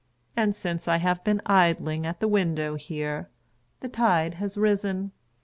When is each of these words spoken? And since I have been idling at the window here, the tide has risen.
And 0.35 0.55
since 0.55 0.87
I 0.87 0.97
have 0.97 1.23
been 1.23 1.43
idling 1.45 2.07
at 2.07 2.21
the 2.21 2.27
window 2.27 2.73
here, 2.73 3.29
the 3.81 3.87
tide 3.87 4.33
has 4.41 4.57
risen. 4.57 5.11